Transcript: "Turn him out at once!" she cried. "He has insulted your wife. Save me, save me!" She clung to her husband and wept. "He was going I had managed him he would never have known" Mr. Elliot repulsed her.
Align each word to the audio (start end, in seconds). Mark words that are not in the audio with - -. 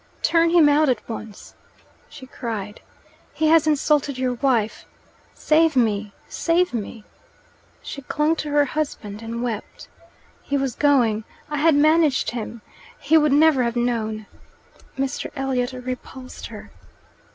"Turn 0.23 0.49
him 0.49 0.67
out 0.67 0.89
at 0.89 1.07
once!" 1.07 1.53
she 2.09 2.25
cried. 2.25 2.81
"He 3.35 3.49
has 3.49 3.67
insulted 3.67 4.17
your 4.17 4.33
wife. 4.33 4.87
Save 5.35 5.75
me, 5.75 6.11
save 6.27 6.73
me!" 6.73 7.03
She 7.83 8.01
clung 8.01 8.35
to 8.37 8.49
her 8.49 8.65
husband 8.65 9.21
and 9.21 9.43
wept. 9.43 9.89
"He 10.41 10.57
was 10.57 10.73
going 10.73 11.23
I 11.51 11.57
had 11.57 11.75
managed 11.75 12.31
him 12.31 12.63
he 12.99 13.15
would 13.15 13.31
never 13.31 13.61
have 13.61 13.75
known" 13.75 14.25
Mr. 14.97 15.29
Elliot 15.35 15.71
repulsed 15.73 16.47
her. 16.47 16.71